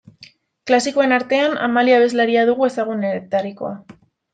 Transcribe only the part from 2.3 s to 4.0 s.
dugu ezagunenetarikoa.